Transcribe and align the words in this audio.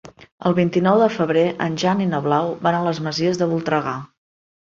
El 0.49 0.53
vint-i-nou 0.59 0.95
de 1.01 1.09
febrer 1.17 1.43
en 1.65 1.75
Jan 1.83 2.01
i 2.05 2.09
na 2.13 2.21
Blau 2.27 2.49
van 2.67 2.77
a 2.77 2.81
les 2.87 3.03
Masies 3.09 3.39
de 3.43 3.49
Voltregà. 3.53 3.93